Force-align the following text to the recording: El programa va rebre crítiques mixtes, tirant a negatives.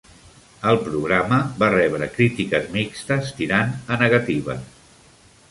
El 0.69 0.77
programa 0.85 1.37
va 1.59 1.69
rebre 1.73 2.07
crítiques 2.15 2.67
mixtes, 2.77 3.31
tirant 3.43 3.77
a 3.97 4.01
negatives. 4.07 4.67